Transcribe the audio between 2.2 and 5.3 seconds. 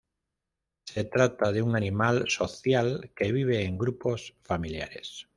social que vive en grupos familiares.